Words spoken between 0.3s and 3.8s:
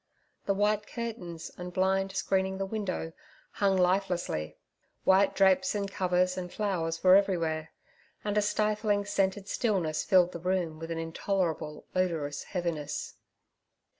The white curtains and blind screening the window hung